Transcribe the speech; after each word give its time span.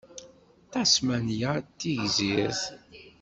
Tasmanya 0.71 1.51
d 1.65 1.65
tigzrit. 1.79 2.61